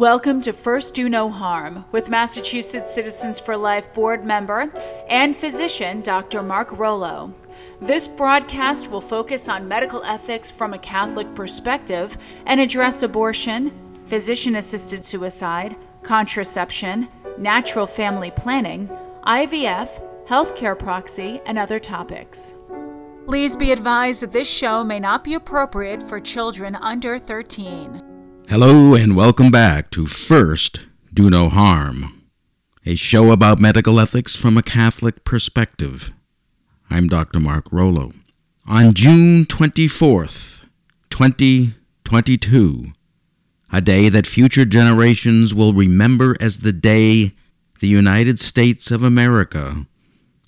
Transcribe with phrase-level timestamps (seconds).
[0.00, 4.72] Welcome to First Do No Harm with Massachusetts Citizens for Life board member
[5.10, 6.42] and physician Dr.
[6.42, 7.34] Mark Rollo.
[7.82, 12.16] This broadcast will focus on medical ethics from a Catholic perspective
[12.46, 13.72] and address abortion,
[14.06, 17.06] physician assisted suicide, contraception,
[17.36, 18.88] natural family planning,
[19.26, 22.54] IVF, healthcare proxy, and other topics.
[23.26, 28.09] Please be advised that this show may not be appropriate for children under 13.
[28.50, 30.80] Hello, and welcome back to First
[31.14, 32.24] Do No Harm,
[32.84, 36.10] a show about medical ethics from a Catholic perspective.
[36.90, 37.38] I'm Dr.
[37.38, 38.10] Mark Rollo.
[38.66, 40.62] On June 24th,
[41.10, 42.86] 2022,
[43.72, 47.30] a day that future generations will remember as the day
[47.78, 49.86] the United States of America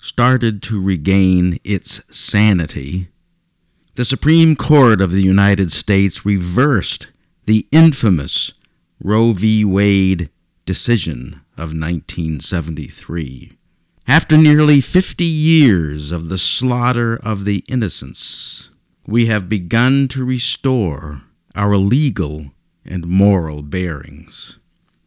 [0.01, 3.07] started to regain its sanity,
[3.95, 7.07] the Supreme Court of the United States reversed
[7.45, 8.53] the infamous
[9.01, 9.65] Roe v.
[9.65, 10.29] Wade
[10.65, 13.57] decision of 1973.
[14.07, 18.69] After nearly 50 years of the slaughter of the innocents,
[19.05, 21.21] we have begun to restore
[21.55, 22.51] our legal
[22.85, 24.57] and moral bearings.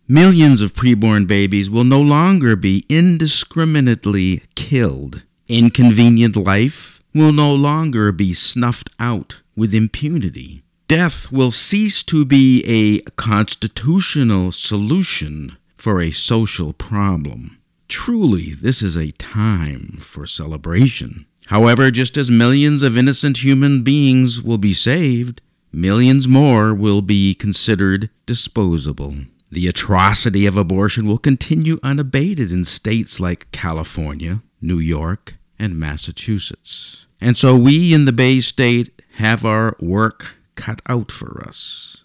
[0.09, 5.23] Millions of preborn babies will no longer be indiscriminately killed.
[5.49, 10.63] Inconvenient life will no longer be snuffed out with impunity.
[10.89, 17.59] Death will cease to be a constitutional solution for a social problem.
[17.89, 21.27] Truly, this is a time for celebration.
[21.47, 25.41] However, just as millions of innocent human beings will be saved,
[25.73, 29.17] millions more will be considered disposable.
[29.51, 37.07] The atrocity of abortion will continue unabated in states like California, New York, and Massachusetts.
[37.21, 42.05] And so we in the Bay State have our work cut out for us.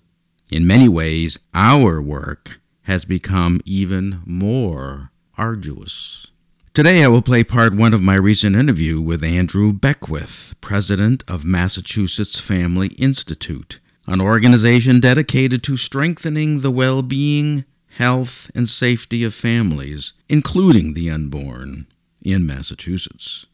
[0.51, 6.27] In many ways, our work has become even more arduous.
[6.73, 11.43] Today I will play part one of my recent interview with Andrew Beckwith, president of
[11.43, 17.65] Massachusetts Family Institute an organization dedicated to strengthening the well being,
[17.97, 21.87] health, and safety of families, including the unborn,
[22.21, 23.45] in Massachusetts.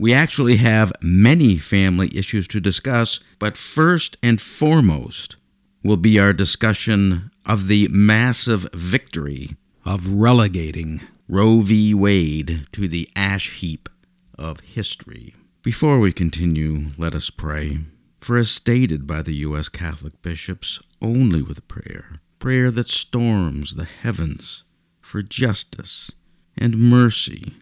[0.00, 5.36] We actually have many family issues to discuss, but first and foremost
[5.84, 11.92] will be our discussion of the massive victory of relegating Roe v.
[11.92, 13.90] Wade to the ash heap
[14.38, 15.34] of history.
[15.60, 17.80] Before we continue, let us pray.
[18.22, 19.68] For as stated by the U.S.
[19.68, 24.64] Catholic bishops, only with prayer, prayer that storms the heavens
[25.02, 26.10] for justice
[26.56, 27.52] and mercy,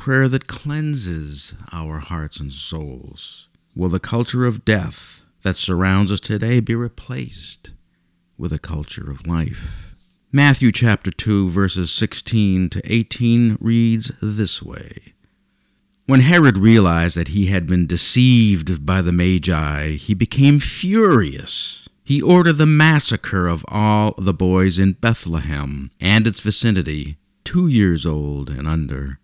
[0.00, 6.20] prayer that cleanses our hearts and souls, will the culture of death that surrounds us
[6.20, 7.74] today be replaced
[8.38, 9.94] with a culture of life.
[10.32, 15.12] Matthew chapter 2 verses 16 to 18 reads this way:
[16.06, 21.90] when Herod realized that he had been deceived by the Magi, he became furious.
[22.02, 28.06] He ordered the massacre of all the boys in Bethlehem and its vicinity, two years
[28.06, 29.18] old and under,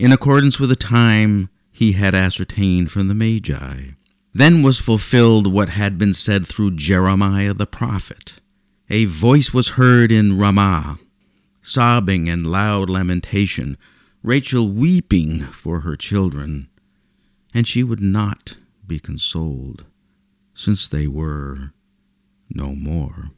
[0.00, 3.90] in accordance with the time he had ascertained from the Magi.
[4.32, 8.40] Then was fulfilled what had been said through Jeremiah the prophet.
[8.88, 10.98] A voice was heard in Ramah,
[11.60, 13.76] sobbing and loud lamentation
[14.22, 16.70] Rachel weeping for her children,
[17.52, 18.56] and she would not
[18.86, 19.84] be consoled,
[20.54, 21.74] since they were
[22.48, 23.32] no more.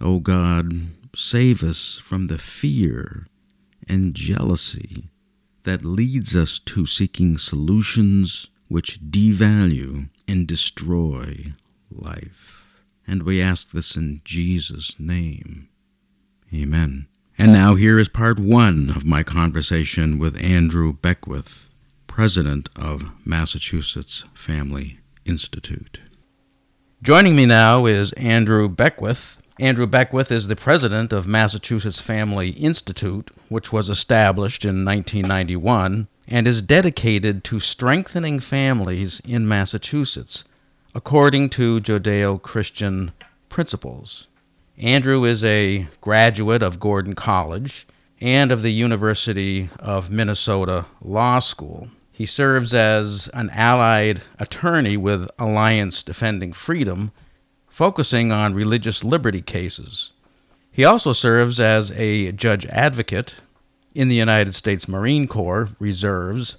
[0.00, 0.72] O God,
[1.14, 3.26] save us from the fear
[3.86, 5.09] and jealousy
[5.64, 11.52] that leads us to seeking solutions which devalue and destroy
[11.90, 12.64] life.
[13.06, 15.68] And we ask this in Jesus' name.
[16.54, 17.06] Amen.
[17.36, 21.68] And now here is part one of my conversation with Andrew Beckwith,
[22.06, 26.00] president of Massachusetts Family Institute.
[27.02, 29.39] Joining me now is Andrew Beckwith.
[29.60, 36.48] Andrew Beckwith is the president of Massachusetts Family Institute, which was established in 1991 and
[36.48, 40.44] is dedicated to strengthening families in Massachusetts
[40.94, 43.12] according to Judeo Christian
[43.50, 44.28] principles.
[44.78, 47.86] Andrew is a graduate of Gordon College
[48.18, 51.90] and of the University of Minnesota Law School.
[52.10, 57.12] He serves as an allied attorney with Alliance Defending Freedom,
[57.80, 60.12] focusing on religious liberty cases.
[60.70, 63.36] He also serves as a judge advocate
[63.94, 66.58] in the United States Marine Corps Reserves,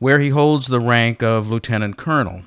[0.00, 2.42] where he holds the rank of lieutenant colonel.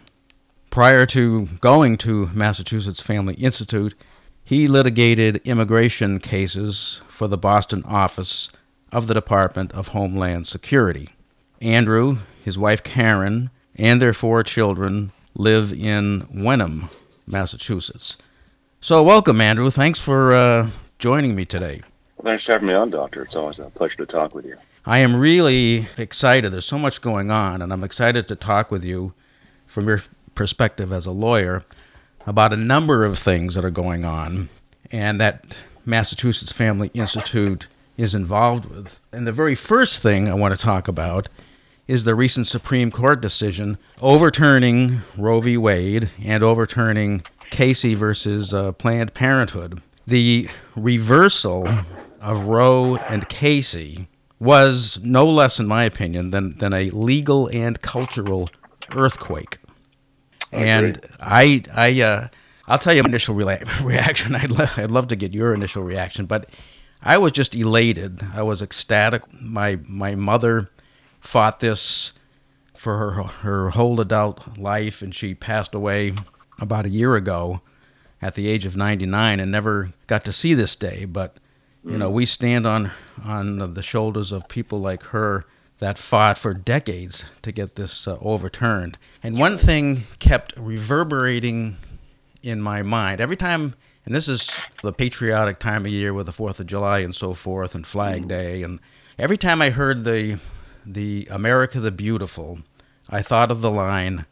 [0.69, 3.95] Prior to going to Massachusetts Family Institute,
[4.43, 8.51] He litigated immigration cases for the Boston office
[8.91, 11.09] of the Department of Homeland Security.
[11.61, 16.89] Andrew, his wife Karen, and their four children live in Wenham,
[17.27, 18.17] Massachusetts.
[18.81, 19.69] So, welcome, Andrew.
[19.69, 21.81] Thanks for uh, joining me today.
[22.17, 23.23] Well, thanks for having me on, Doctor.
[23.23, 24.57] It's always a pleasure to talk with you.
[24.85, 26.51] I am really excited.
[26.51, 29.13] There's so much going on, and I'm excited to talk with you
[29.65, 30.03] from your
[30.35, 31.63] perspective as a lawyer
[32.25, 34.49] about a number of things that are going on
[34.91, 37.67] and that Massachusetts Family Institute
[37.97, 38.99] is involved with.
[39.11, 41.29] And the very first thing I want to talk about
[41.87, 45.57] is the recent Supreme Court decision overturning Roe v.
[45.57, 49.81] Wade and overturning Casey versus uh, Planned Parenthood.
[50.07, 51.67] The reversal
[52.21, 54.07] of Roe and Casey
[54.39, 58.49] was no less, in my opinion, than, than a legal and cultural
[58.95, 59.57] earthquake.
[60.51, 60.99] I and.
[61.19, 62.27] I, I, uh,
[62.67, 64.35] I'll tell you my initial rela- reaction.
[64.35, 66.49] I'd, lo- I'd love to get your initial reaction, but
[67.01, 68.25] I was just elated.
[68.33, 69.21] I was ecstatic.
[69.41, 70.69] My my mother
[71.23, 72.13] fought this
[72.75, 76.13] for her her whole adult life, and she passed away
[76.59, 77.61] about a year ago
[78.21, 81.05] at the age of 99 and never got to see this day.
[81.05, 81.37] But
[81.85, 82.91] you know, we stand on
[83.25, 85.45] on the shoulders of people like her
[85.79, 88.97] that fought for decades to get this uh, overturned.
[89.21, 91.75] And one thing kept reverberating
[92.41, 93.75] in my mind every time.
[94.05, 97.33] And this is the patriotic time of year with the Fourth of July and so
[97.33, 98.61] forth, and Flag Day.
[98.63, 98.79] And
[99.17, 100.39] every time I heard the
[100.85, 102.59] the America the Beautiful,
[103.09, 104.25] I thought of the line,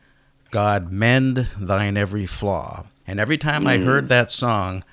[0.51, 4.83] "God mend thine every flaw." And every time I heard that song,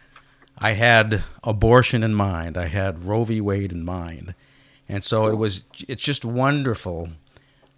[0.59, 2.57] I had abortion in mind.
[2.57, 3.41] I had Roe v.
[3.41, 4.35] Wade in mind.
[4.89, 7.11] And so it was it's just wonderful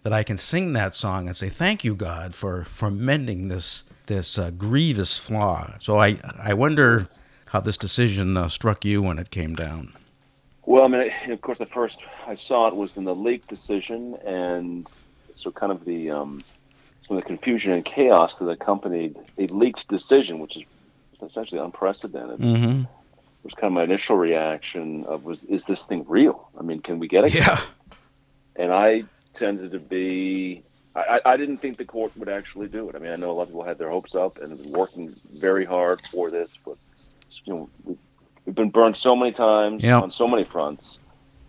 [0.03, 3.85] that I can sing that song and say thank you God for for mending this
[4.07, 5.75] this uh, grievous flaw.
[5.79, 7.09] So I I wonder
[7.49, 9.93] how this decision uh, struck you when it came down.
[10.71, 14.17] Well, I mean, of course, the first I saw it was in the leak decision,
[14.25, 14.87] and
[15.35, 16.41] so kind of the um,
[17.09, 20.63] some of the confusion and chaos that accompanied a leaked decision, which is
[21.21, 22.39] essentially unprecedented.
[22.39, 22.87] Mhm.
[23.43, 26.49] Was kind of my initial reaction of was is this thing real?
[26.57, 27.35] I mean, can we get it?
[27.35, 27.61] Yeah.
[28.55, 29.03] and I
[29.35, 30.63] tended to be.
[30.95, 32.95] I, I didn't think the court would actually do it.
[32.95, 34.71] I mean, I know a lot of people had their hopes up and have been
[34.71, 36.77] working very hard for this, but
[37.45, 37.97] you know, we,
[38.47, 40.01] we've been burned so many times Yeah.
[40.01, 40.99] on so many fronts.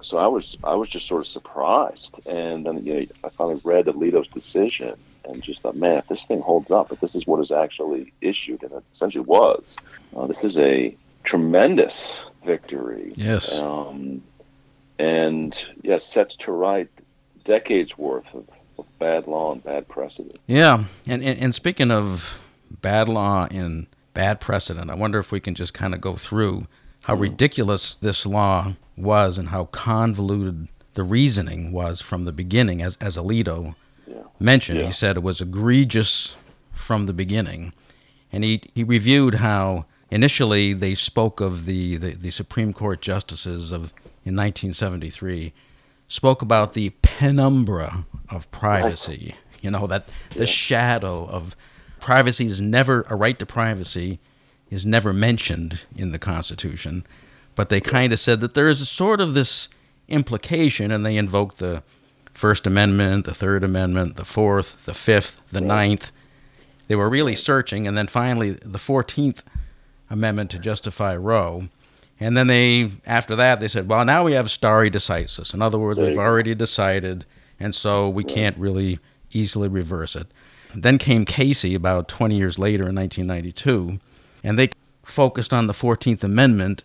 [0.04, 3.62] So I was I was just sort of surprised, and then you know, I finally
[3.64, 4.96] read Alito's decision
[5.26, 8.12] and just thought, man, if this thing holds up, if this is what is actually
[8.22, 9.76] issued, and it essentially was,
[10.18, 13.12] uh, this is a tremendous victory.
[13.16, 13.60] Yes.
[13.60, 14.24] Um,
[14.98, 16.90] and yes, sets to right
[17.44, 18.48] decades worth of,
[18.80, 20.38] of bad law and bad precedent.
[20.48, 22.40] Yeah, and, and and speaking of
[22.82, 23.86] bad law and
[24.16, 26.66] bad precedent, I wonder if we can just kind of go through
[27.01, 32.98] how ridiculous this law was and how convoluted the reasoning was from the beginning, as
[33.01, 33.75] as Alito
[34.07, 34.24] Yeah.
[34.39, 34.80] mentioned.
[34.80, 34.86] Yeah.
[34.88, 36.36] He said it was egregious
[36.74, 37.74] from the beginning,
[38.31, 43.71] and he he reviewed how initially they spoke of the the, the Supreme Court justices
[43.71, 43.94] of
[44.24, 45.54] in 1973
[46.07, 49.36] spoke about the penumbra of privacy.
[49.63, 51.56] You know that the shadow of
[52.00, 54.19] privacy is never a right to privacy
[54.71, 57.06] is never mentioned in the Constitution,
[57.53, 59.69] but they kind of said that there is a sort of this
[60.07, 61.83] implication, and they invoked the
[62.33, 66.11] First Amendment, the Third Amendment, the Fourth, the Fifth, the Ninth.
[66.87, 69.44] They were really searching, and then finally the Fourteenth
[70.09, 71.68] Amendment to justify Roe.
[72.19, 75.54] And then they, after that, they said, well, now we have stare decisis.
[75.54, 77.25] In other words, we've already decided,
[77.59, 78.99] and so we can't really
[79.31, 80.28] easily reverse it.
[80.75, 83.99] Then came Casey about 20 years later in 1992,
[84.44, 84.69] and they
[85.04, 86.83] focused on the 14th Amendment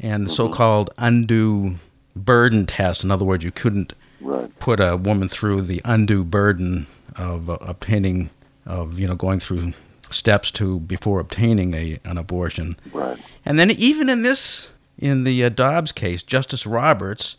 [0.00, 1.76] and the so-called undue
[2.16, 3.04] burden test.
[3.04, 4.56] In other words, you couldn't Right.
[4.60, 6.86] put a woman through the undue burden
[7.16, 8.30] of uh, obtaining,
[8.64, 9.72] of you know, going through
[10.10, 12.76] steps to before obtaining a an abortion.
[12.92, 13.18] Right.
[13.44, 17.36] And then even in this, in the uh, Dobbs case, Justice Roberts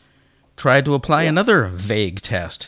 [0.57, 2.67] tried to apply another vague test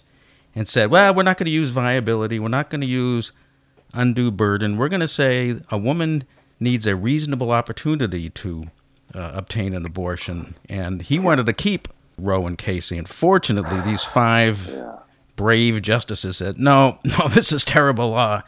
[0.55, 2.39] and said, well, we're not going to use viability.
[2.39, 3.33] We're not going to use
[3.93, 4.77] undue burden.
[4.77, 6.23] We're going to say a woman
[6.59, 8.65] needs a reasonable opportunity to
[9.13, 10.55] uh, obtain an abortion.
[10.69, 12.97] And he wanted to keep Roe and Casey.
[12.97, 14.95] And fortunately, these five Yeah.
[15.35, 18.41] brave justices said, no, no, this is terrible law.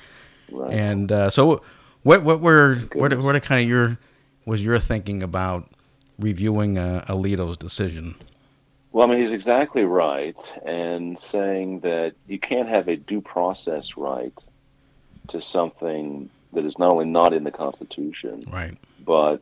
[0.51, 0.73] Right.
[0.73, 1.61] And uh, so,
[2.03, 3.97] what what were what what are kind of your
[4.45, 5.69] was your thinking about
[6.17, 8.15] reviewing uh, Alito's decision?
[8.93, 13.97] Well, I mean, he's exactly right, and saying that you can't have a due process
[13.97, 14.33] right
[15.27, 18.77] to something that is not only not in the Constitution, Right.
[19.05, 19.41] but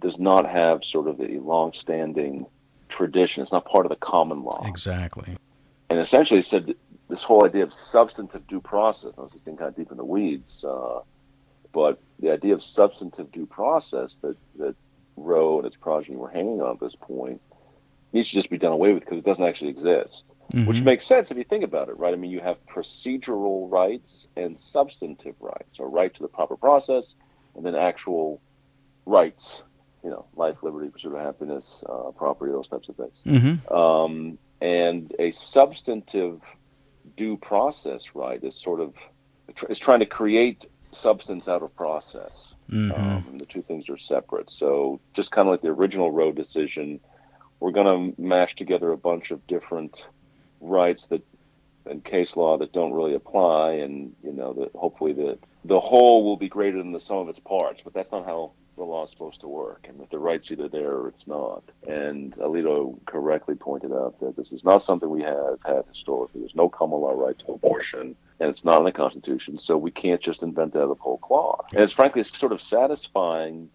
[0.00, 2.46] does not have sort of a long-standing
[2.88, 3.42] tradition.
[3.42, 4.64] It's not part of the common law.
[4.66, 5.36] Exactly.
[5.90, 6.74] And essentially said
[7.08, 9.12] this whole idea of substantive due process.
[9.16, 11.00] This is getting kind of deep in the weeds, uh,
[11.72, 14.74] but the idea of substantive due process that that
[15.16, 17.40] Roe and its progeny were hanging on at this point
[18.12, 20.24] needs to just be done away with because it doesn't actually exist.
[20.52, 20.66] Mm-hmm.
[20.66, 22.12] Which makes sense if you think about it, right?
[22.12, 27.14] I mean, you have procedural rights and substantive rights, or right to the proper process,
[27.54, 28.40] and then actual
[29.06, 29.62] rights,
[30.04, 33.22] you know, life, liberty, pursuit of happiness, uh, property, those types of things.
[33.24, 33.74] Mm-hmm.
[33.74, 36.40] Um, and a substantive
[37.16, 38.94] due process right is sort of
[39.68, 42.54] is trying to create substance out of process.
[42.70, 42.92] Mm-hmm.
[42.92, 44.50] Um, and the two things are separate.
[44.50, 47.00] So just kind of like the original Roe decision,
[47.60, 50.04] we're going to mash together a bunch of different
[50.62, 51.22] rights that
[51.84, 56.24] and case law that don't really apply, and you know that hopefully the the whole
[56.24, 57.80] will be greater than the sum of its parts.
[57.82, 60.68] But that's not how the law is supposed to work, and if the right's either
[60.68, 61.62] there or it's not.
[61.86, 66.40] And Alito correctly pointed out that this is not something we have had historically.
[66.40, 69.90] There's no common law right to abortion, and it's not in the Constitution, so we
[69.90, 71.66] can't just invent that out of whole cloth.
[71.72, 73.68] And it's frankly it's sort of satisfying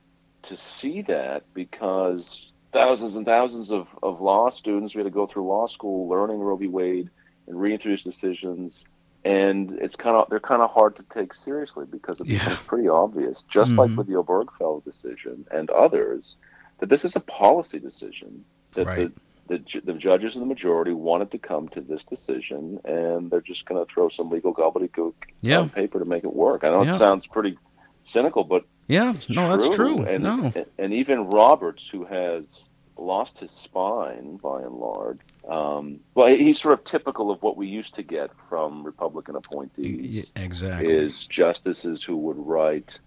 [0.43, 5.27] to see that because thousands and thousands of, of law students we had to go
[5.27, 6.67] through law school learning Roe v.
[6.67, 7.09] Wade
[7.47, 8.85] and reintroduce decisions
[9.27, 12.57] and it's kind of they're kind of hard to take seriously because it's yeah.
[12.65, 13.79] pretty obvious, just mm-hmm.
[13.79, 16.37] like with the Obergefell decision and others,
[16.79, 19.11] that this is a policy decision that right.
[19.47, 23.41] the, the the judges in the majority wanted to come to this decision, and they're
[23.41, 25.59] just going to throw some legal gobbledygook yeah.
[25.59, 26.63] on paper to make it work.
[26.63, 26.95] I know yeah.
[26.95, 27.57] it sounds pretty
[28.05, 29.57] cynical, but yeah, no, true.
[29.57, 30.05] that's true.
[30.05, 30.53] And, no.
[30.77, 32.67] and even Roberts, who has
[32.99, 35.19] lost his spine by and large.
[35.47, 40.31] Um, well, he's sort of typical of what we used to get from Republican appointees.
[40.35, 40.91] exactly.
[40.91, 42.99] Is justices who would write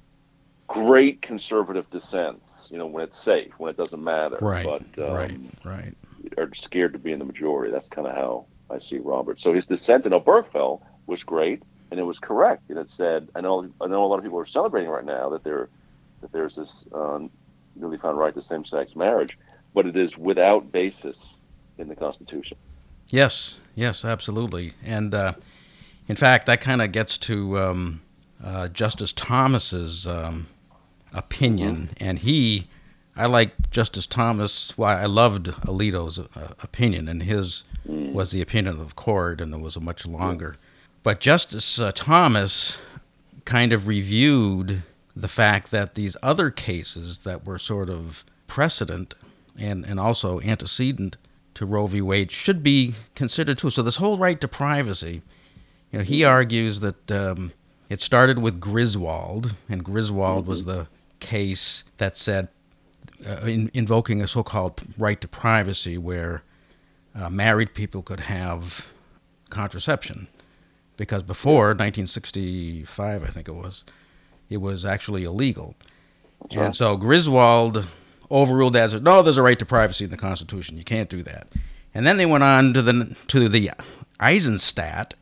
[0.68, 4.38] great conservative dissents, you know, when it's safe, when it doesn't matter.
[4.40, 4.64] Right.
[4.64, 5.40] But, um, right.
[5.64, 5.94] Right.
[6.38, 7.72] Are scared to be in the majority.
[7.72, 9.42] That's kind of how I see Roberts.
[9.42, 12.70] So his dissent in Obergefell was great, and it was correct.
[12.70, 15.28] And it said, I know, I know a lot of people are celebrating right now
[15.30, 15.68] that there,
[16.20, 17.30] that there's this um,
[17.76, 19.36] newly found right to same-sex marriage
[19.74, 21.36] but it is without basis
[21.78, 22.56] in the Constitution.
[23.08, 24.74] Yes, yes, absolutely.
[24.84, 25.34] And uh,
[26.08, 28.00] in fact, that kind of gets to um,
[28.42, 30.46] uh, Justice Thomas's um,
[31.12, 32.04] opinion, mm-hmm.
[32.04, 32.68] and he.
[33.16, 34.78] I like Justice Thomas.
[34.78, 38.12] Why well, I loved Alito's uh, opinion, and his mm.
[38.12, 40.56] was the opinion of the court, and it was a much longer.
[40.58, 40.66] Yeah.
[41.02, 42.78] But Justice uh, Thomas
[43.44, 44.82] kind of reviewed
[45.16, 49.14] the fact that these other cases that were sort of precedent
[49.58, 51.16] and, and also antecedent
[51.54, 52.00] to Roe v.
[52.00, 53.70] Wade should be considered too.
[53.70, 55.22] So this whole right to privacy,
[55.90, 57.52] you know, he argues that um,
[57.88, 60.50] it started with Griswold, and Griswold mm-hmm.
[60.50, 60.86] was the
[61.18, 62.48] case that said,
[63.26, 66.42] uh, in, invoking a so-called right to privacy, where
[67.14, 68.86] uh, married people could have
[69.50, 70.28] contraception,
[71.00, 73.86] because before 1965, I think it was,
[74.50, 75.74] it was actually illegal.
[76.50, 77.86] And so Griswold
[78.30, 78.90] overruled that.
[78.90, 80.76] Said, no, there's a right to privacy in the Constitution.
[80.76, 81.48] You can't do that.
[81.94, 83.70] And then they went on to the to the
[84.20, 85.14] Eisenstadt,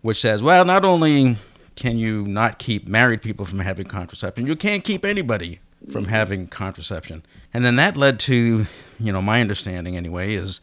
[0.00, 1.36] which says, well, not only
[1.76, 5.60] can you not keep married people from having contraception, you can't keep anybody
[5.92, 7.24] from having contraception.
[7.54, 8.66] And then that led to,
[8.98, 10.60] you know, my understanding anyway, is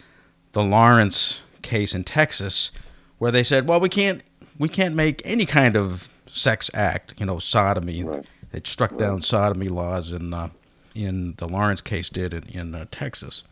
[0.51, 2.71] the Lawrence case in Texas,
[3.19, 4.21] where they said, well, we can't
[4.59, 8.03] we can't make any kind of sex act, you know, sodomy.
[8.03, 8.25] Right.
[8.51, 8.99] They struck right.
[8.99, 10.49] down sodomy laws in uh,
[10.93, 13.43] in the Lawrence case did in, in uh, Texas.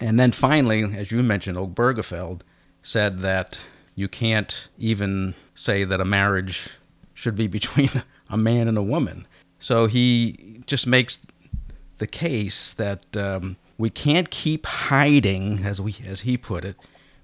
[0.00, 2.40] And then finally, as you mentioned, Obergefell
[2.82, 3.62] said that
[3.94, 6.70] you can't even say that a marriage
[7.12, 7.90] should be between
[8.30, 9.26] a man and a woman.
[9.58, 11.24] So he just makes
[11.98, 16.76] the case that um, we can't keep hiding, as we as he put it,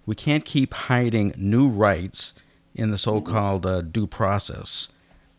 [0.04, 2.34] we can't keep hiding new rights
[2.76, 4.90] in the so-called uh, due process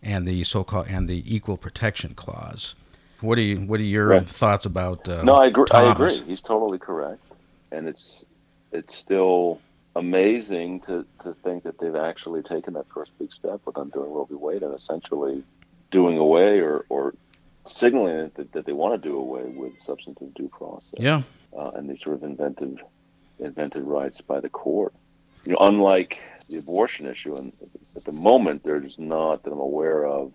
[0.04, 2.76] and the so-called and the equal protection clause.
[3.22, 3.60] What are you?
[3.62, 4.28] What are your right.
[4.28, 5.08] thoughts about?
[5.08, 5.66] Uh, no, I agree.
[5.66, 5.88] Thomas?
[5.88, 6.30] I agree.
[6.30, 7.24] He's totally correct,
[7.72, 8.26] and it's
[8.72, 9.60] it's still
[9.96, 14.26] amazing to, to think that they've actually taken that first big step with undoing Roe
[14.26, 14.36] v.
[14.36, 15.44] Wade and essentially
[15.90, 17.16] doing away or, or
[17.66, 21.00] signaling that, that they want to do away with substantive due process.
[21.00, 21.24] Yeah.
[21.58, 22.80] Uh, and these sort of invented
[23.40, 24.94] invented rights by the court.
[25.46, 27.52] You know, unlike the abortion issue, and
[27.96, 30.32] at the moment there's not that I'm aware of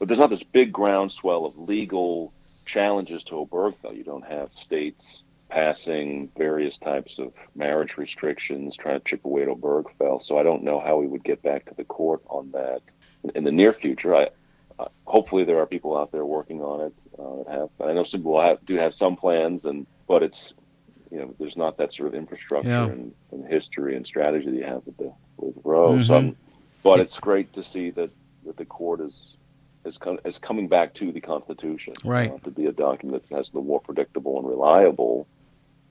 [0.00, 2.32] but there's not this big groundswell of legal
[2.64, 3.94] challenges to Obergefell.
[3.94, 9.48] You don't have states passing various types of marriage restrictions, trying to chip away at
[9.48, 10.22] Obergefell.
[10.22, 12.80] So I don't know how we would get back to the court on that
[13.34, 14.16] in the near future.
[14.16, 14.28] I,
[15.04, 17.68] hopefully there are people out there working on it uh, that have.
[17.86, 20.54] I know some people have, do have some plans, and but it's
[21.10, 22.86] you know there's not that sort of infrastructure Yeah.
[22.86, 25.92] and, and history and strategy that you have with the with Roe.
[25.98, 26.06] Mhm.
[26.06, 26.34] So,
[26.82, 28.10] but it's great to see that
[28.46, 29.36] that the court is
[29.86, 32.30] is, com- is coming back to the Constitution, Right.
[32.30, 35.26] uh, to be a document that has the more predictable and reliable,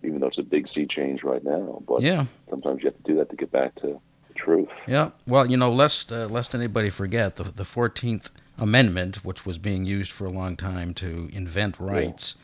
[0.04, 1.82] even though it's a big sea change right now.
[1.88, 2.26] But Yeah.
[2.52, 4.70] sometimes you have to do that to get back to the truth.
[4.88, 9.58] Yeah, well, you know, lest uh, lest anybody forget, the the Fourteenth Amendment, which was
[9.58, 12.36] being used for a long time to invent rights,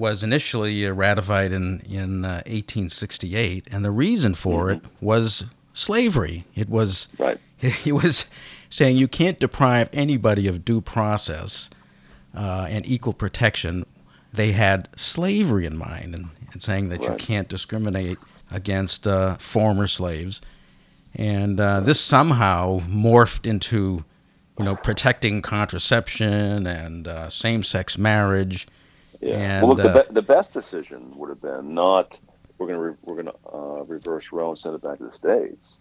[0.00, 6.46] was initially uh, ratified in in uh, 1868, and the reason for it was slavery.
[6.56, 7.38] It was Right.
[7.58, 8.30] he was
[8.68, 11.70] saying you can't deprive anybody of due process
[12.34, 13.84] uh, and equal protection.
[14.32, 18.18] They had slavery in mind, and, and saying that you can't discriminate
[18.50, 20.40] against uh, former slaves.
[21.14, 24.04] And uh, this somehow morphed into,
[24.58, 28.68] you know, protecting contraception and uh, same-sex marriage.
[29.20, 29.58] Yeah.
[29.58, 32.18] And, well, look, uh, the, be- the best decision would have been not
[32.58, 35.04] we're going to re- we're going to uh, reverse Roe and send it back to
[35.04, 35.78] the states.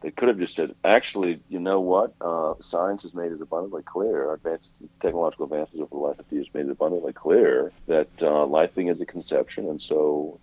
[0.00, 2.14] They could have just said, actually, you know what?
[2.22, 4.32] Uh, science has made it abundantly clear.
[4.32, 8.74] Advances, technological advances over the last 50 years made it abundantly clear that uh, life
[8.74, 10.38] begins at conception, and so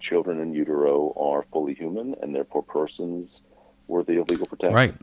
[0.00, 3.42] children in utero are fully human, and therefore persons
[3.86, 4.74] worthy of legal protection.
[4.74, 4.94] Right,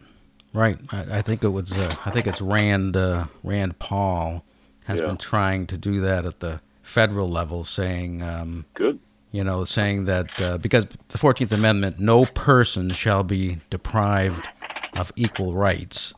[0.54, 0.77] right.
[0.92, 1.72] I, I think it was.
[1.77, 2.98] Uh, I think it's Rand.
[2.98, 4.44] Uh, Rand Paul
[4.86, 5.06] has Yeah.
[5.08, 9.00] been trying to do that at the federal level, saying, um, Good.
[9.32, 14.50] you know, saying that uh, because the Fourteenth Amendment, no person shall be deprived
[14.96, 16.13] of equal rights.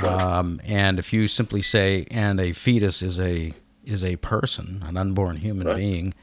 [0.00, 0.22] Right.
[0.38, 4.96] Um, and if you simply say, and a fetus is a is a person, an
[4.96, 5.76] unborn human Right.
[5.76, 6.14] being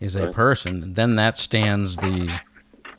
[0.00, 0.34] is a Right.
[0.34, 2.40] person, then that stands the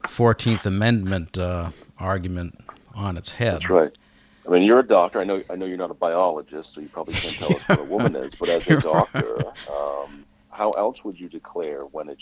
[0.05, 2.59] Fourteenth Amendment uh, argument
[2.93, 3.53] on its head.
[3.53, 3.91] That's right.
[4.47, 5.19] I mean, you're a doctor.
[5.21, 5.43] I know.
[5.49, 8.15] I know you're not a biologist, so you probably can't tell us what a woman
[8.15, 8.35] is.
[8.35, 10.00] But as a doctor, um,
[10.61, 12.15] how else would you declare when a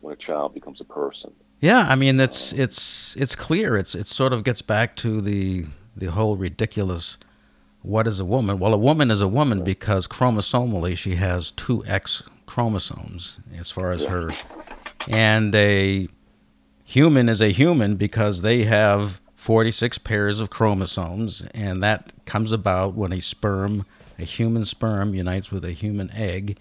[0.00, 1.32] when a child becomes a person?
[1.60, 3.76] Yeah, I mean it's it's it's clear.
[3.76, 5.66] It's it sort of gets back to the
[5.96, 7.16] the whole ridiculous.
[7.82, 8.58] What is a woman?
[8.58, 13.92] Well, a woman is a woman because chromosomally she has two X chromosomes as far
[13.92, 14.10] as Yeah.
[14.10, 14.30] her,
[15.06, 16.08] and a
[16.84, 22.94] human is a human because they have 46 pairs of chromosomes, and that comes about
[22.94, 23.86] when a sperm,
[24.18, 26.58] a human sperm, unites with a human egg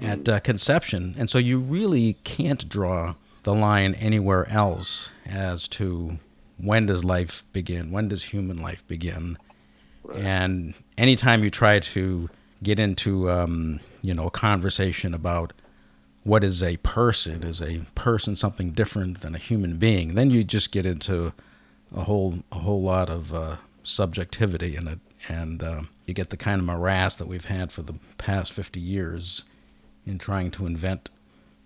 [0.00, 1.14] at uh, conception.
[1.18, 6.18] And so you really can't draw the line anywhere else as to
[6.58, 9.38] when does life begin, when does human life begin.
[10.02, 10.18] Right.
[10.18, 12.28] And anytime you try to
[12.62, 15.52] get into, um, you know, a conversation about
[16.24, 20.42] what is a person, is a person something different than a human being, then you
[20.42, 21.32] just get into
[21.94, 26.36] a whole a whole lot of uh, subjectivity in it, and uh, you get the
[26.36, 29.44] kind of morass that we've had for the past 50 years
[30.06, 31.10] in trying to invent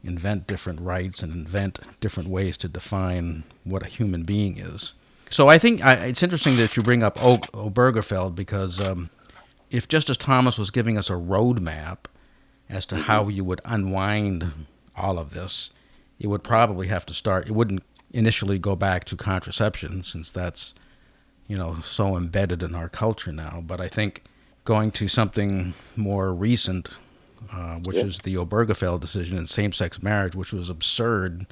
[0.04, 4.94] invent different rights and invent different ways to define what a human being is.
[5.28, 9.10] So I think I, it's interesting that you bring up o- Obergefell because um,
[9.70, 12.04] if Justice Thomas was giving us a roadmap
[12.68, 14.52] as to how you would unwind
[14.96, 15.70] all of this,
[16.18, 17.46] it would probably have to start.
[17.48, 20.74] It wouldn't initially go back to contraception since that's
[21.46, 23.62] you know so embedded in our culture now.
[23.66, 24.24] But I think
[24.64, 26.98] going to something more recent,
[27.52, 28.04] uh, which Yeah.
[28.06, 31.46] is the Obergefell decision in same-sex marriage, which was absurd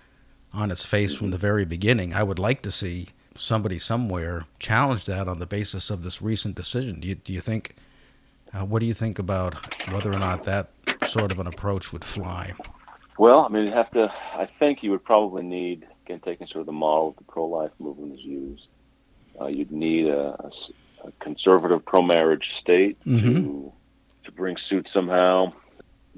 [0.53, 2.14] on its face from the very beginning.
[2.14, 6.55] I would like to see somebody somewhere challenge that on the basis of this recent
[6.57, 7.01] decision.
[7.01, 7.77] Do you, do you think?
[8.55, 9.55] Uh, what do you think about
[9.92, 10.70] whether or not that
[11.07, 12.53] sort of an approach would fly?
[13.18, 14.12] Well, I mean, you have to.
[14.35, 18.18] I think you would probably need, again, taking sort of the model the pro-life movement
[18.18, 18.68] is used.
[19.40, 20.53] Uh, you'd need a
[21.20, 23.72] conservative pro-marriage state to Mhm.
[24.25, 25.53] to bring suit somehow.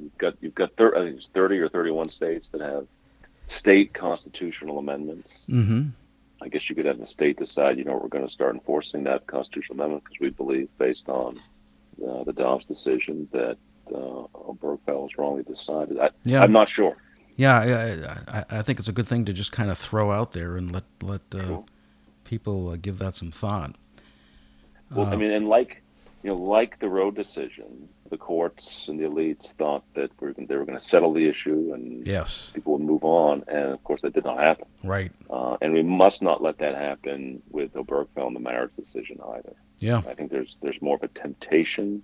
[0.01, 2.87] You've got you've got thir- I think it's thirty or thirty-one states that have
[3.47, 5.45] state constitutional amendments.
[5.49, 5.89] Mm-hmm.
[6.41, 9.03] I guess you could have the state decide, you know, we're going to start enforcing
[9.05, 11.37] that constitutional amendment because we believe, based on
[12.07, 13.57] uh, the Dobbs decision, that
[13.93, 13.99] uh,
[14.35, 15.99] Obergefell was wrongly decided.
[15.99, 16.43] I, Yeah.
[16.43, 16.97] I'm not sure.
[17.37, 17.59] Yeah,
[18.31, 20.57] I, I, I think it's a good thing to just kind of throw out there
[20.57, 21.65] and let let uh, Sure.
[22.25, 23.75] people uh, give that some thought.
[24.93, 25.83] Well, I Uh, mean, and like
[26.23, 30.57] you know, like the Roe decision, the courts and the elites thought that we're, they
[30.57, 34.03] were going to settle the issue and Yes, people would move on, and of course
[34.03, 34.66] that did not happen.
[34.85, 35.12] right.
[35.31, 39.55] Uh, and we must not let that happen with Obergefell and the marriage decision either.
[39.79, 42.03] Yeah, I think there's there's more of a temptation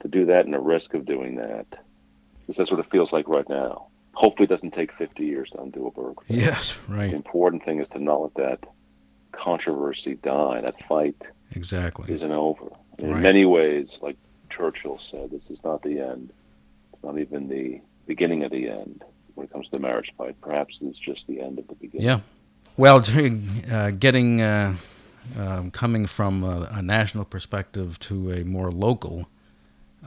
[0.00, 1.66] to do that and a risk of doing that.
[2.40, 3.86] Because that's what it feels like right now.
[4.12, 6.22] Hopefully, it doesn't take 50 years to undo Obergefell.
[6.28, 7.10] yes, right.
[7.10, 8.60] The important thing is to not let that
[9.32, 10.60] controversy die.
[10.60, 11.16] That fight
[11.52, 12.12] Exactly.
[12.12, 12.70] isn't over.
[12.98, 13.22] In Right.
[13.22, 14.16] many ways, like
[14.54, 16.32] Churchill said, this is not the end.
[16.92, 19.02] It's not even the beginning of the end
[19.34, 20.40] when it comes to the marriage fight.
[20.40, 22.06] Perhaps it's just the end of the beginning.
[22.06, 22.20] Yeah.
[22.76, 23.02] Well,
[23.70, 24.76] uh, getting uh,
[25.36, 29.26] um, coming from a, a, national perspective to a more local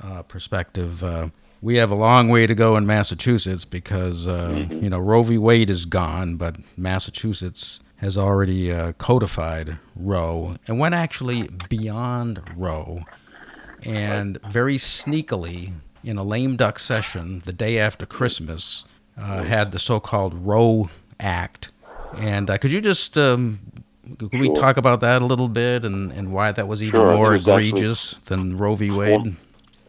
[0.03, 1.29] uh, perspective, uh,
[1.61, 4.83] we have a long way to go in Massachusetts because uh, mm-hmm.
[4.83, 5.37] you know Roe v.
[5.37, 13.03] Wade is gone, but Massachusetts has already uh, codified Roe and went actually beyond Roe,
[13.83, 18.85] and very sneakily in a lame duck session the day after Christmas
[19.17, 21.71] uh, had the so-called Roe Act.
[22.15, 23.59] And uh, could you just um,
[24.17, 27.13] could we talk about that a little bit and, and why that was even sure.
[27.13, 28.91] more egregious than Roe v.
[28.91, 29.35] Wade?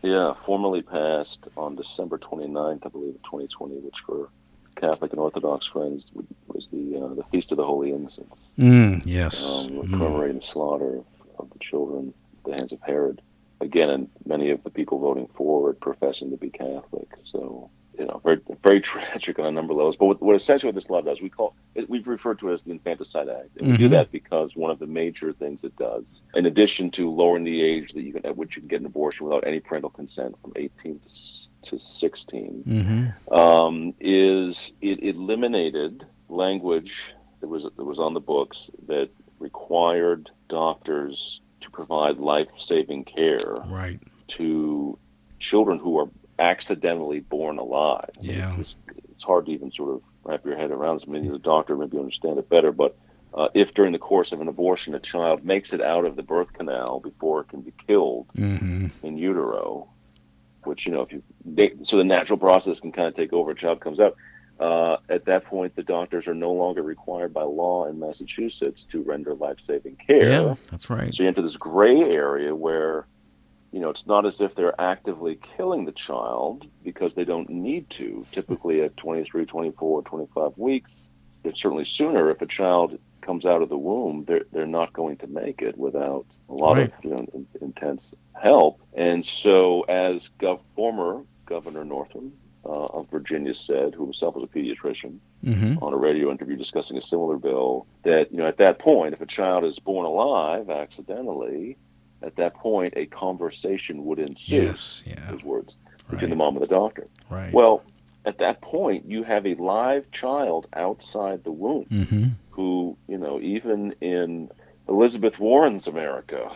[0.02, 4.28] Yeah, formally passed on December 29th, I believe, of 2020, which for
[4.76, 6.12] Catholic and Orthodox friends
[6.46, 8.36] was the uh, the Feast of the Holy Innocents.
[8.58, 9.44] Mm, yes.
[9.44, 10.40] Um, commemorating mm.
[10.40, 11.00] the slaughter
[11.38, 13.20] of the children at the hands of Herod.
[13.60, 17.08] Again, and many of the people voting for it professing to be Catholic.
[17.24, 19.96] So you know, very very tragic on a number of levels.
[19.96, 22.54] But what, what essentially what this law does, we call it, we've referred to it
[22.54, 23.70] as the Infanticide Act, and mm-hmm.
[23.72, 23.94] we do mm-hmm.
[23.94, 27.92] that because one of the major things it does, in addition to lowering the age
[27.92, 30.52] that you can at which you can get an abortion without any parental consent from
[30.56, 33.34] 18 to, to 16, mm-hmm.
[33.34, 37.04] um, is it eliminated language
[37.40, 44.00] that was that was on the books that required doctors to provide life-saving care right.
[44.28, 44.98] to
[45.40, 48.10] children who are accidentally born alive.
[48.20, 48.54] Yeah.
[48.58, 48.76] It's,
[49.10, 51.02] it's, hard to even sort of wrap your head around.
[51.06, 52.96] I mean, as a doctor, maybe you understand it better, but
[53.34, 56.22] uh, if during the course of an abortion a child makes it out of the
[56.22, 58.86] birth canal before it can be killed mm-hmm.
[59.02, 59.88] in utero,
[60.64, 63.50] which you know, if you they, so the natural process can kind of take over.
[63.50, 64.16] A child comes out.
[64.58, 69.02] Uh, at that point, the doctors are no longer required by law in Massachusetts to
[69.02, 70.30] render life-saving care.
[70.30, 71.14] Yeah, that's right.
[71.14, 73.06] So you enter this gray area where
[73.72, 77.88] you know, it's not as if they're actively killing the child because they don't need
[77.90, 78.26] to.
[78.32, 81.02] Typically, at 23, 24, 25 weeks,
[81.44, 85.18] it's certainly sooner if a child comes out of the womb, they're, they're not going
[85.18, 86.92] to make it without a lot right.
[86.96, 88.80] of you know, in, intense help.
[88.94, 92.32] And so, as gov- former Governor Northam
[92.64, 95.82] uh, of Virginia said, who himself was a pediatrician, mm-hmm.
[95.82, 99.20] on a radio interview discussing a similar bill, that you know at that point, if
[99.20, 101.76] a child is born alive accidentally,
[102.22, 104.56] at that point, a conversation would ensue.
[104.56, 105.30] Yes, yeah.
[105.30, 106.30] His words between right.
[106.30, 107.04] the mom and the doctor.
[107.30, 107.52] Right.
[107.52, 107.82] Well,
[108.24, 112.24] at that point, you have a live child outside the womb mm-hmm.
[112.50, 114.50] who, you know, even in
[114.88, 116.50] Elizabeth Warren's America,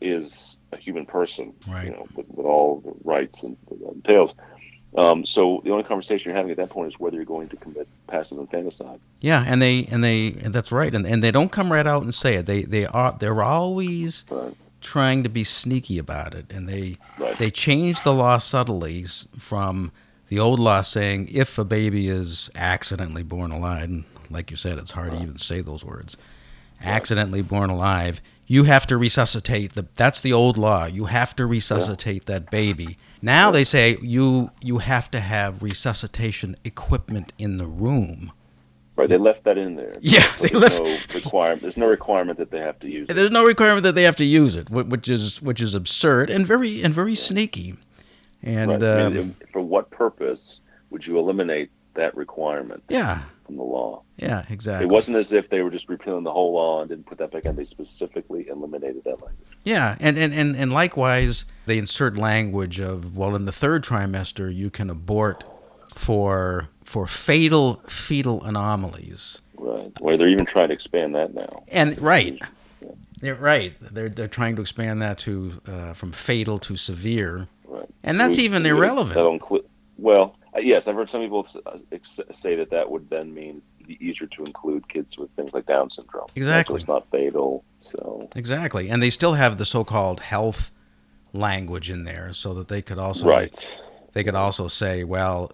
[0.00, 1.86] is a human person, right.
[1.86, 4.34] you know, with, with all the rights and the entails.
[4.96, 7.56] Um, so the only conversation you're having at that point is whether you're going to
[7.56, 8.98] commit passive infanticide.
[9.20, 12.02] Yeah, and they and they and that's right, and and they don't come right out
[12.02, 12.46] and say it.
[12.46, 17.36] They they are they're always right trying to be sneaky about it, and they right.
[17.38, 19.04] they changed the law subtly
[19.38, 19.92] from
[20.28, 24.78] the old law saying if a baby is accidentally born alive, and like you said,
[24.78, 25.18] it's hard right.
[25.18, 26.16] to even say those words,
[26.82, 29.86] accidentally born alive, you have to resuscitate the.
[29.94, 30.86] That's the old law.
[30.86, 32.38] You have to resuscitate yeah.
[32.38, 32.98] that baby.
[33.22, 38.32] Now they say you you have to have resuscitation equipment in the room.
[38.96, 39.94] Right, they left that in there.
[40.00, 40.82] Yeah, they left.
[40.82, 41.62] No requirement.
[41.62, 43.14] There's no requirement that they have to use it.
[43.14, 46.46] There's no requirement that they have to use it, which is which is absurd and
[46.46, 47.76] very and very sneaky.
[48.42, 48.82] And right.
[48.82, 52.82] I mean, um, for what purpose would you eliminate that requirement?
[52.88, 53.22] Yeah.
[53.48, 54.02] From the law.
[54.18, 54.84] Yeah, exactly.
[54.84, 57.32] It wasn't as if they were just repealing the whole law and didn't put that
[57.32, 57.56] back in.
[57.56, 59.48] They specifically eliminated that language.
[59.64, 64.54] Yeah, and, and, and, and likewise, they insert language of, well, in the third trimester,
[64.54, 65.44] you can abort
[65.94, 69.40] for for fatal fetal anomalies.
[69.56, 69.98] Right.
[69.98, 71.64] Well, they're even trying to expand that now.
[71.68, 72.38] And right.
[72.82, 72.90] Yeah.
[73.22, 73.72] They're right.
[73.80, 77.48] They're they're trying to expand that to uh, from fatal to severe.
[77.64, 77.88] Right.
[78.02, 79.42] And that's we, even we, irrelevant.
[79.96, 81.78] well, uh, yes, I've heard some people uh,
[82.40, 86.26] say that that would then mean easier to include kids with things like Down syndrome.
[86.34, 86.80] Exactly.
[86.80, 87.64] it's not fatal.
[87.78, 90.72] So exactly, and they still have the so-called health
[91.32, 93.78] language in there, so that they could also right.
[94.12, 95.52] They could also say, well,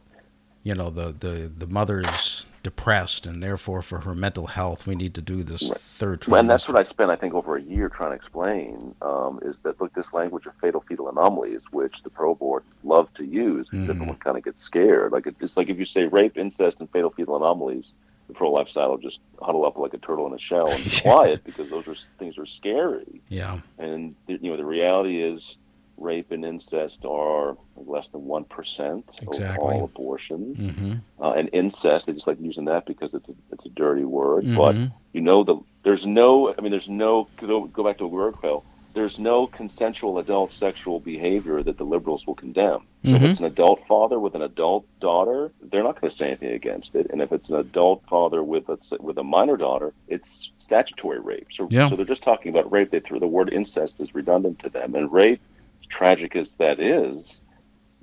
[0.64, 5.14] you know the the the mother's depressed and therefore for her mental health we need
[5.14, 5.81] to do this right.
[5.94, 6.40] Third trimester.
[6.40, 9.59] and that's what i spent i think over a year trying to explain um, is
[9.62, 13.68] that look this language of fatal fetal anomalies which the pro aborts love to use
[13.70, 13.92] because mm-hmm.
[13.92, 17.11] everyone kind of gets scared like it's like if you say rape incest and fatal
[17.11, 17.92] fetal anomalies
[18.26, 20.83] the pro life lifestyle will just huddle up like a turtle in a shell and
[20.83, 25.59] be quiet because those are things are scary yeah and you know the reality is
[25.96, 29.44] rape and incest are less than 1% exactly.
[29.44, 30.59] of all abortions.
[30.59, 30.94] Mm-hmm.
[31.22, 34.44] Uh, and incest, they just like using that because it's a, it's a dirty word.
[34.44, 34.57] Mm-hmm.
[34.57, 38.09] But you know, the, there's no, I mean, there's no, go, go back to a
[38.09, 42.87] word, Phil, there's no consensual adult sexual behavior that the liberals will condemn.
[43.05, 43.16] So mm-hmm.
[43.16, 46.53] if it's an adult father with an adult daughter, they're not going to say anything
[46.53, 47.09] against it.
[47.11, 51.49] And if it's an adult father with a, with a minor daughter, it's statutory rape.
[51.51, 51.90] So, yeah.
[51.90, 52.90] so they're just talking about rape.
[52.90, 54.94] They threw the word incest is redundant to them.
[54.94, 55.42] And rape,
[55.90, 57.40] tragic as that is,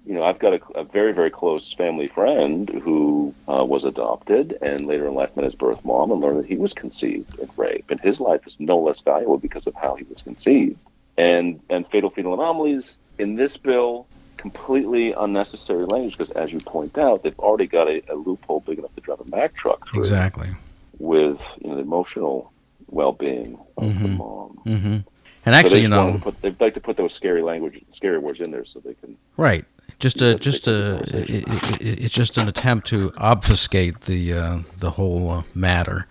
[0.06, 4.58] you know, I've got a, a very, very close family friend who uh, was adopted
[4.62, 7.50] and later in life met his birth mom and learned that he was conceived in
[7.56, 7.86] rape.
[7.90, 10.80] And his life is no less valuable because of how he was conceived.
[11.18, 16.98] And, and fatal fetal anomalies in this bill, completely unnecessary language because, as you point
[16.98, 20.02] out, they've already got a, a loophole big enough to drive a Mack truck through.
[20.02, 20.50] Exactly.
[20.98, 22.52] With you know, the emotional
[22.88, 24.04] well-being of mm-hmm.
[24.04, 24.62] the mom.
[24.66, 24.98] Mm-hmm.
[25.46, 28.42] And actually, so you know, put, they'd like to put those scary language, scary words
[28.42, 29.18] in there so they can.
[29.38, 29.66] Right.
[30.02, 34.90] Just a, just a, it, it, it's just an attempt to obfuscate the uh, the
[34.90, 36.08] whole uh, matter,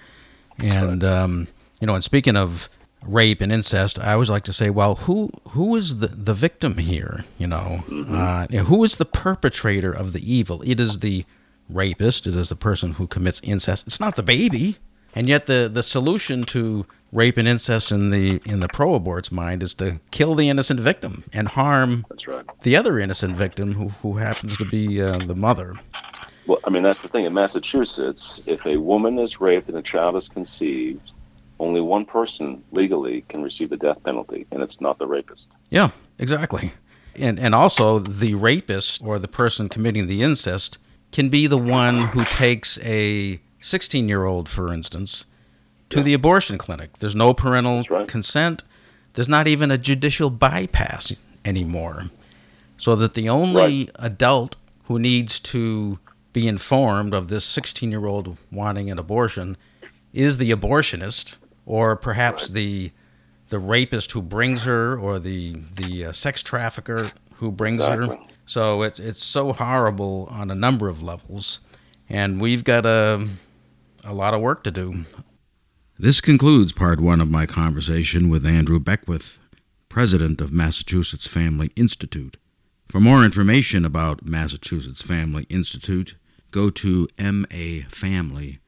[0.59, 1.48] and um,
[1.81, 2.70] you know, and speaking of
[3.03, 6.79] rape and incest, I always like to say, well, who who is the the victim
[6.79, 7.24] here?
[7.37, 8.14] You know, mm-hmm.
[8.14, 10.62] uh, you know, who is the perpetrator of the evil?
[10.62, 11.24] It is the
[11.68, 12.29] rapist.
[12.29, 13.88] It is the person who commits incest.
[13.88, 14.76] It's not the baby.
[15.14, 19.32] And yet, the the solution to rape and incest in the in the pro abort's
[19.32, 22.44] mind is to kill the innocent victim and harm right.
[22.62, 25.74] the other innocent victim who, who happens to be uh, the mother.
[26.46, 28.40] Well, I mean that's the thing in Massachusetts.
[28.46, 31.12] If a woman is raped and a child is conceived,
[31.58, 35.48] only one person legally can receive the death penalty, and it's not the rapist.
[35.70, 36.72] Yeah, exactly.
[37.16, 40.78] And and also the rapist or the person committing the incest
[41.12, 45.26] can be the one who takes a 16 year old, for instance,
[45.90, 46.05] to yeah.
[46.05, 46.98] the abortion clinic.
[46.98, 48.09] There's no parental right.
[48.09, 48.62] consent.
[49.14, 52.11] There's not even a judicial bypass anymore.
[52.76, 53.90] So that the only right.
[53.96, 55.98] adult who needs to
[56.33, 59.57] be informed of this 16 year old wanting an abortion
[60.12, 62.55] is the abortionist or perhaps right.
[62.55, 62.90] the
[63.48, 68.16] the rapist who brings her or the the uh, sex trafficker who brings exactly.
[68.16, 68.18] her.
[68.46, 71.61] So it's it's so horrible on a number of levels
[72.09, 73.29] and we've got a
[74.05, 75.05] a lot of work to do.
[76.00, 79.38] This concludes part one of my conversation with Andrew Beckwith,
[79.90, 82.38] president of Massachusetts Family Institute.
[82.88, 86.14] For more information about Massachusetts Family Institute,
[86.52, 88.60] go to mafamily.org.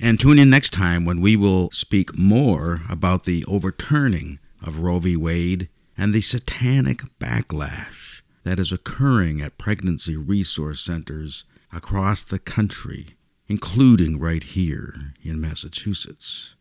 [0.00, 4.98] And tune in next time when we will speak more about the overturning of Roe
[4.98, 5.14] v.
[5.14, 13.17] Wade and the satanic backlash that is occurring at pregnancy resource centers across the country
[13.48, 16.54] including right here in Massachusetts.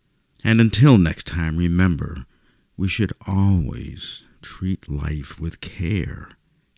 [0.43, 2.25] And until next time, remember,
[2.77, 6.29] we should always treat life with care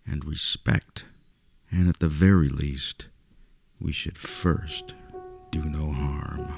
[0.06, 1.06] and respect.
[1.72, 3.08] And at the very least,
[3.80, 4.96] we should first
[5.52, 6.54] do no harm.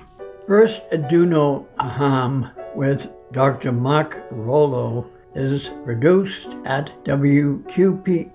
[0.48, 3.72] First Do No Harm with Dr.
[3.72, 8.34] Mark Rollo is produced at WQPH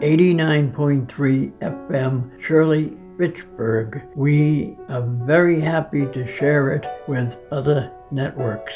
[0.00, 4.02] 89.3 FM Shirley Fitchburg.
[4.14, 8.74] We are very happy to share it with other networks.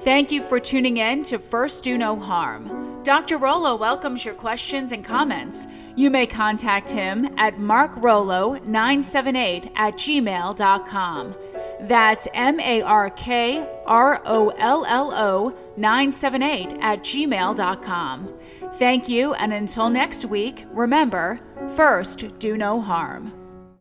[0.00, 3.02] Thank you for tuning in to First Do No Harm.
[3.02, 3.36] Dr.
[3.38, 5.66] Rollo welcomes your questions and comments.
[5.94, 11.34] You may contact him at markrollo978 at gmail.com.
[11.82, 18.38] That's M A R K R O L L O 978 at gmail.com.
[18.74, 21.40] Thank you, and until next week, remember
[21.74, 23.39] first, do no harm.